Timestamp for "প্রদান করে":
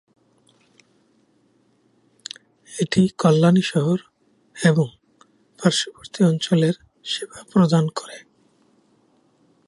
7.51-8.17